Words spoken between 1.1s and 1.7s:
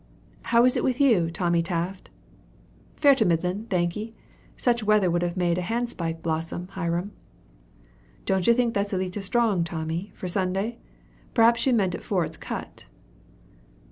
Tommy